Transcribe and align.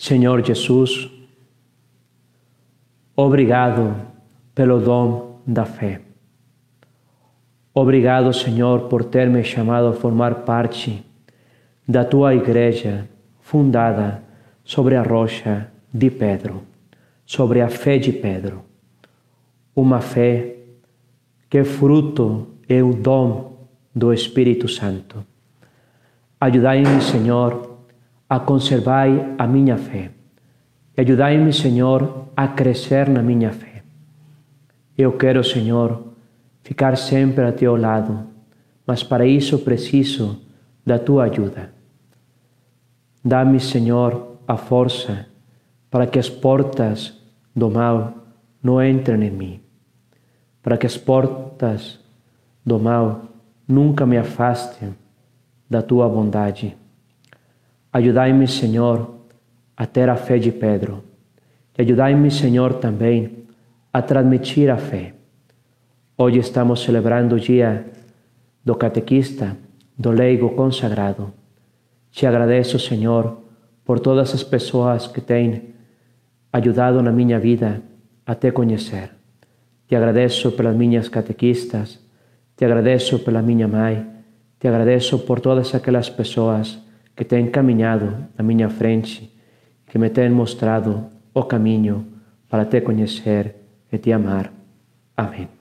Senhor 0.00 0.42
Jesus, 0.42 1.10
obrigado 3.14 3.94
pelo 4.54 4.80
dom 4.80 5.42
da 5.46 5.66
fé. 5.66 6.00
Obrigado, 7.74 8.32
Senhor, 8.32 8.88
por 8.88 9.04
ter 9.04 9.28
me 9.28 9.44
chamado 9.44 9.88
a 9.88 9.92
formar 9.92 10.36
parte 10.36 11.04
da 11.86 12.02
tua 12.02 12.34
igreja 12.34 13.06
fundada 13.42 14.22
sobre 14.64 14.96
a 14.96 15.02
rocha 15.02 15.70
de 15.92 16.10
Pedro, 16.10 16.62
sobre 17.26 17.60
a 17.60 17.68
fé 17.68 17.98
de 17.98 18.10
Pedro. 18.10 18.62
Uma 19.76 20.00
fé 20.00 20.56
que 21.50 21.62
fruto 21.62 22.46
é 22.66 22.82
o 22.82 22.94
dom 22.94 23.68
do 23.94 24.14
Espírito 24.14 24.66
Santo. 24.66 25.22
Ajudai-me, 26.40 27.02
Senhor, 27.02 27.69
a 28.30 28.38
conservar 28.38 29.08
a 29.36 29.44
minha 29.44 29.76
fé. 29.76 30.12
Ajudai-me, 30.96 31.52
Senhor, 31.52 32.28
a 32.36 32.46
crescer 32.46 33.08
na 33.08 33.20
minha 33.20 33.50
fé. 33.50 33.82
Eu 34.96 35.12
quero, 35.18 35.42
Senhor, 35.42 36.14
ficar 36.62 36.96
sempre 36.96 37.44
a 37.44 37.52
teu 37.52 37.74
lado, 37.74 38.28
mas 38.86 39.02
para 39.02 39.26
isso 39.26 39.58
preciso 39.58 40.40
da 40.86 40.96
tua 40.96 41.24
ajuda. 41.24 41.72
Dá-me, 43.24 43.58
Senhor, 43.58 44.36
a 44.46 44.56
força 44.56 45.26
para 45.90 46.06
que 46.06 46.18
as 46.18 46.30
portas 46.30 47.20
do 47.54 47.68
mal 47.68 48.14
não 48.62 48.80
entrem 48.80 49.24
em 49.24 49.30
mim, 49.30 49.60
para 50.62 50.78
que 50.78 50.86
as 50.86 50.96
portas 50.96 51.98
do 52.64 52.78
mal 52.78 53.24
nunca 53.66 54.06
me 54.06 54.16
afastem 54.16 54.94
da 55.68 55.82
tua 55.82 56.08
bondade. 56.08 56.76
Ajudai-me, 57.92 58.46
Senhor, 58.46 59.16
a 59.76 59.84
ter 59.84 60.08
a 60.08 60.14
fé 60.14 60.38
de 60.38 60.52
Pedro. 60.52 61.02
E 61.76 61.82
ajudai-me, 61.82 62.30
Senhor, 62.30 62.74
também 62.74 63.46
a 63.92 64.00
transmitir 64.00 64.70
a 64.70 64.76
fé. 64.76 65.14
Hoje 66.16 66.38
estamos 66.38 66.84
celebrando 66.84 67.34
o 67.34 67.40
dia 67.40 67.84
do 68.64 68.76
catequista, 68.76 69.56
do 69.98 70.12
leigo 70.12 70.50
consagrado. 70.50 71.32
Te 72.12 72.26
agradeço, 72.26 72.78
Senhor, 72.78 73.38
por 73.84 73.98
todas 73.98 74.32
as 74.34 74.44
pessoas 74.44 75.08
que 75.08 75.20
têm 75.20 75.74
ajudado 76.52 77.02
na 77.02 77.10
minha 77.10 77.40
vida 77.40 77.82
a 78.24 78.36
te 78.36 78.52
conhecer. 78.52 79.10
Te 79.88 79.96
agradeço 79.96 80.52
pelas 80.52 80.76
minhas 80.76 81.08
catequistas, 81.08 81.98
te 82.56 82.64
agradeço 82.64 83.18
pela 83.18 83.42
minha 83.42 83.66
mãe, 83.66 84.06
te 84.60 84.68
agradeço 84.68 85.18
por 85.18 85.40
todas 85.40 85.74
aquelas 85.74 86.08
pessoas 86.08 86.78
que 87.20 87.24
têm 87.26 87.50
caminhado 87.50 88.16
à 88.38 88.42
minha 88.42 88.70
frente, 88.70 89.30
que 89.84 89.98
me 89.98 90.08
têm 90.08 90.30
mostrado 90.30 91.04
o 91.34 91.42
caminho 91.42 92.06
para 92.48 92.64
te 92.64 92.80
conhecer 92.80 93.56
e 93.92 93.98
te 93.98 94.10
amar. 94.10 94.50
Amém. 95.14 95.59